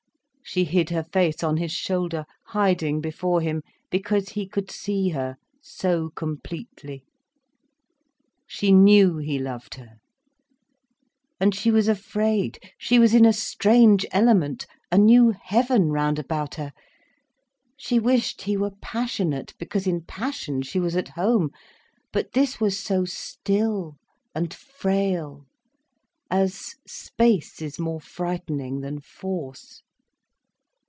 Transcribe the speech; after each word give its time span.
She 0.43 0.65
hid 0.65 0.89
her 0.89 1.05
face 1.05 1.43
on 1.45 1.55
his 1.55 1.71
shoulder, 1.71 2.25
hiding 2.47 2.99
before 2.99 3.39
him, 3.39 3.61
because 3.89 4.29
he 4.31 4.45
could 4.45 4.69
see 4.69 5.07
her 5.11 5.37
so 5.61 6.09
completely. 6.09 7.05
She 8.47 8.73
knew 8.73 9.15
he 9.17 9.39
loved 9.39 9.75
her, 9.75 10.01
and 11.39 11.55
she 11.55 11.71
was 11.71 11.87
afraid, 11.87 12.59
she 12.77 12.99
was 12.99 13.13
in 13.13 13.23
a 13.23 13.31
strange 13.31 14.05
element, 14.11 14.65
a 14.91 14.97
new 14.97 15.31
heaven 15.41 15.89
round 15.89 16.19
about 16.19 16.55
her. 16.55 16.73
She 17.77 17.97
wished 17.97 18.41
he 18.41 18.57
were 18.57 18.71
passionate, 18.81 19.53
because 19.57 19.87
in 19.87 20.01
passion 20.01 20.63
she 20.63 20.81
was 20.81 20.97
at 20.97 21.07
home. 21.09 21.51
But 22.11 22.33
this 22.33 22.59
was 22.59 22.77
so 22.77 23.05
still 23.05 23.95
and 24.35 24.53
frail, 24.53 25.45
as 26.29 26.75
space 26.85 27.61
is 27.61 27.79
more 27.79 28.01
frightening 28.01 28.81
than 28.81 28.99
force. 28.99 29.81